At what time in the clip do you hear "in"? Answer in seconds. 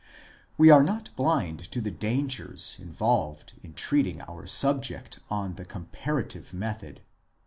3.61-3.75